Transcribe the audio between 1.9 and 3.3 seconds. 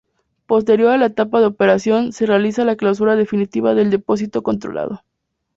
se realiza la clausura